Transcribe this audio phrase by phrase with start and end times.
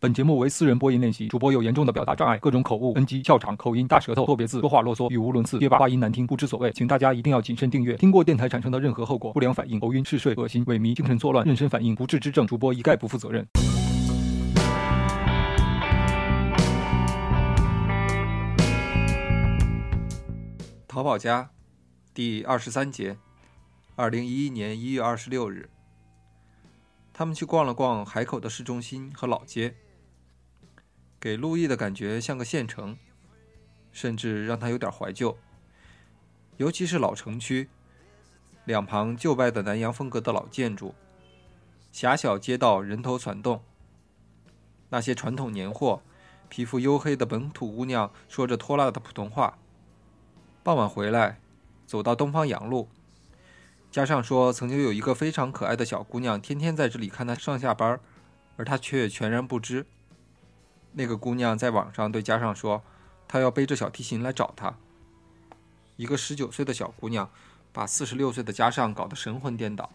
[0.00, 7.96] 本节目为私人播音练习，主播有严重的表达障碍，各种口误、NG、笑场、口音、大舌头、错别字、说话啰嗦、语无伦次、结巴、话音难听，不知所谓，请大家一定要谨慎订阅。
[7.96, 13.44] 听过电台产生的任何后果，不良反应、头晕、嗜睡、恶心、萎靡、精神错乱、妊娠反应、不治之症，主播一概不负责任。
[20.86, 21.50] 淘宝家
[22.14, 23.16] 第二十三节，
[23.96, 25.68] 二零一一年一月二十六日，
[27.12, 29.74] 他们去逛了逛海口的市中心和老街。
[31.20, 32.96] 给路易的感觉像个县城，
[33.90, 35.36] 甚至让他有点怀旧。
[36.56, 37.68] 尤其是老城区，
[38.64, 40.94] 两旁旧败的南洋风格的老建筑，
[41.90, 43.62] 狭小街道人头攒动。
[44.90, 46.02] 那些传统年货，
[46.48, 49.58] 皮肤黝黑的本土姑娘说着拖拉的普通话。
[50.62, 51.40] 傍晚回来，
[51.86, 52.88] 走到东方洋路，
[53.90, 57.98] 加上说曾经有一个非常可爱的小姑娘，天天在这里看他上下班，
[58.56, 59.86] 而他却全然不知。
[60.98, 62.82] 那个姑娘在网上对加上说
[63.28, 64.74] ：“她要背着小提琴来找他。”
[65.94, 67.30] 一个十九岁的小姑娘，
[67.72, 69.90] 把四十六岁的加上搞得神魂颠倒。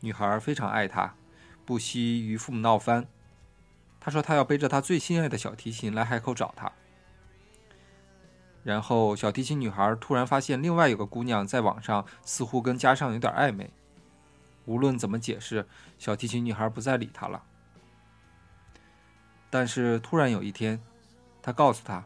[0.00, 1.14] 女孩非常爱他，
[1.64, 3.06] 不惜与父母闹翻。
[4.00, 6.72] 她说她要背着她最心爱的小提琴来海口找他。
[8.64, 13.70] 然后小提琴女孩突然发现，另外有个姑娘在网上似乎跟加上有点暧昧。
[14.64, 17.44] 无论怎么解释，小提琴女孩不再理他了。
[19.50, 20.80] 但是突然有一天，
[21.42, 22.04] 他告诉他，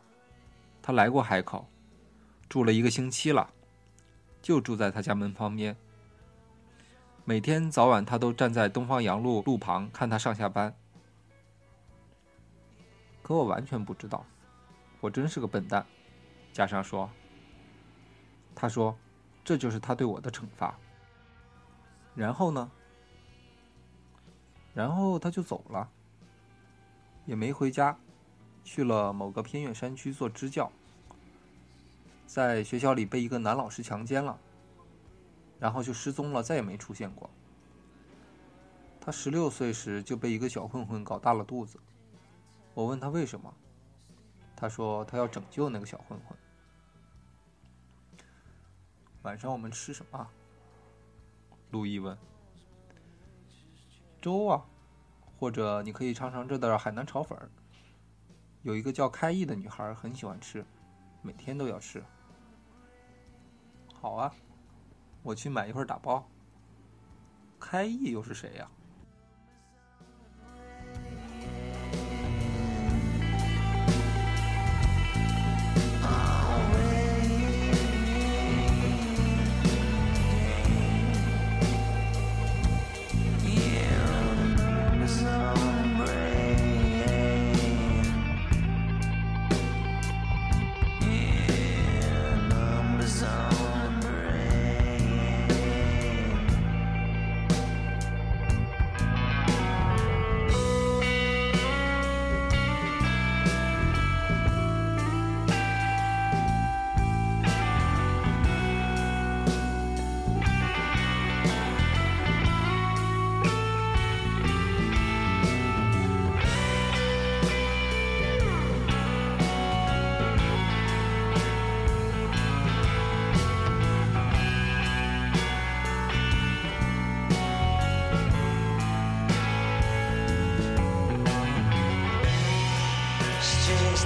[0.80, 1.68] 他来过海口，
[2.48, 3.50] 住了一个星期了，
[4.40, 5.76] 就住在他家门旁边。
[7.26, 10.74] 每天早晚他都站在东方洋路路旁看他上下班。
[13.22, 14.24] 可我完全不知道，
[15.00, 15.84] 我真是个笨蛋。
[16.52, 17.10] 加上说，
[18.54, 18.96] 他说，
[19.44, 20.78] 这就是他对我的惩罚。
[22.14, 22.70] 然后呢？
[24.72, 25.88] 然后他就走了。
[27.26, 27.98] 也没回家，
[28.62, 30.70] 去了某个偏远山区做支教，
[32.26, 34.38] 在学校里被一个男老师强奸了，
[35.58, 37.30] 然后就失踪了，再也没出现过。
[39.00, 41.78] 他十六岁时就被一个小混混搞大了肚子，
[42.74, 43.52] 我问他为什么，
[44.56, 46.36] 他说他要拯救那个小混混。
[49.22, 50.28] 晚上我们吃什么？
[51.70, 52.16] 路易问。
[54.20, 54.64] 粥啊。
[55.38, 57.50] 或者你可以尝尝这道海南炒粉儿。
[58.62, 60.64] 有一个叫开义的女孩很喜欢吃，
[61.22, 62.02] 每天都要吃。
[63.92, 64.32] 好啊，
[65.22, 66.26] 我去买一份打包。
[67.58, 68.70] 开义又是谁呀？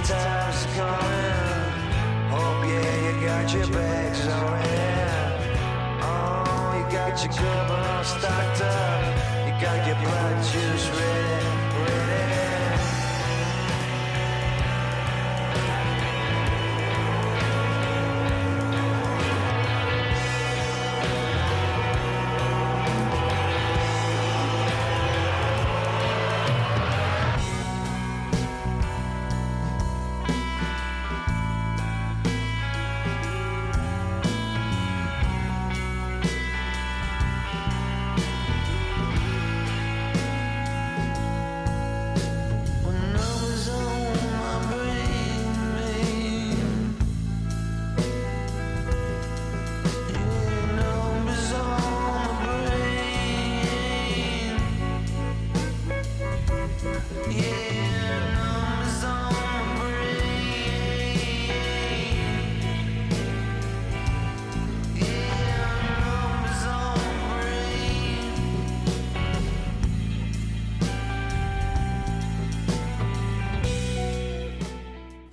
[0.03, 1.69] time's coming.
[2.29, 6.01] Hope, yeah, you got your bags on hand.
[6.01, 9.47] Oh, you got your good stocked up.
[9.47, 11.18] You got your blood juice ready.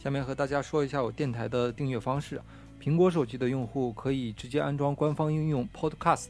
[0.07, 2.41] 下面和大家说一下我电台的订阅方式。
[2.81, 6.29] 苹果手机的用户可以直接安装官方应用 Podcast，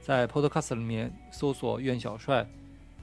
[0.00, 2.48] 在 Podcast 里面搜索“苑小帅”，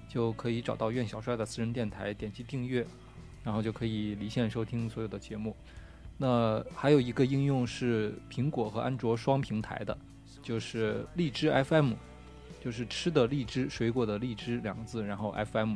[0.09, 2.83] 就可以找到苑小帅的私人电台，点击订阅，
[3.43, 5.55] 然后就可以离线收听所有的节目。
[6.17, 9.95] 那还有一个应用是苹果和安卓双平台的，
[10.41, 11.93] 就是荔枝 FM，
[12.59, 15.75] 就是吃的荔枝，水果的荔枝两个字，然后 FM。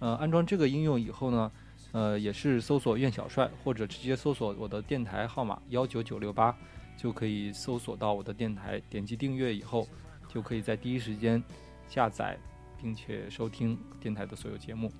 [0.00, 1.50] 呃，安装这个应用以后呢？
[1.92, 6.54] 呃，也是搜索“苑小帅”或者直接搜索我的电台号码幺九九六八，
[6.96, 8.80] 就可以搜索到我的电台。
[8.90, 9.88] 点击订阅以后，
[10.28, 11.42] 就可以在第一时间
[11.88, 12.38] 下载
[12.80, 14.92] 并且收听电台的所有节目。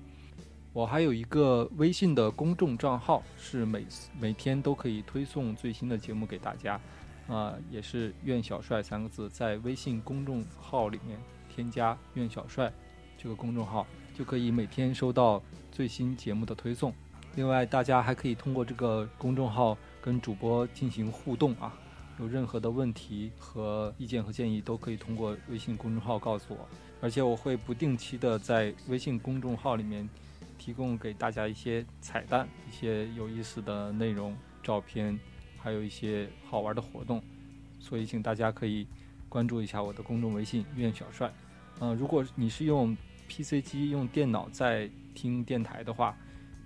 [0.73, 3.85] 我还有一个微信的公众账号，是每
[4.19, 6.79] 每天都可以推送最新的节目给大家。
[7.27, 12.73] 啊，也是“苑小帅”三个字，在微信公众号里面添加“苑小帅”
[13.21, 13.85] 这个公众号，
[14.19, 15.41] 就可以每天收到。
[15.71, 16.93] 最新节目的推送，
[17.35, 21.73] 另外大家还可以通过这个公众号跟主播进行互动啊，
[22.19, 26.67] 有任何的问题和意见和建议都可以通过微信公众号告诉我，
[26.99, 30.09] 而且我会不定期的在微信公众号里面
[30.57, 35.17] 提供给大家一些彩蛋、一些有意思的内容、照片，
[35.57, 37.23] 还有一些好玩的活动，
[37.79, 38.85] 所以请大家可以
[39.29, 41.31] 关注一下我的公众微信“苑小帅”。
[41.79, 42.97] 嗯，如果你是用
[43.29, 46.17] PC 机、用电脑在听电台的话，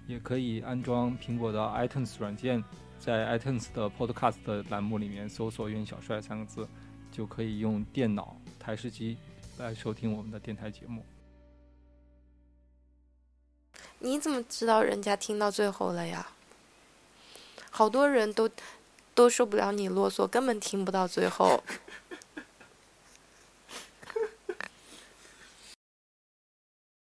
[0.08, 2.64] 也可以安装苹果的 iTunes 软件，
[2.98, 6.68] 在 iTunes 的 Podcast 栏目里面搜索“袁小帅”三个字，
[7.12, 9.18] 就可以用电脑台式机
[9.58, 11.04] 来收听我们的电台节目。
[14.00, 16.28] 你怎么知道人家听到最后了呀？
[17.70, 18.50] 好多人都
[19.14, 21.64] 都受不了你啰嗦，根本听不到最后。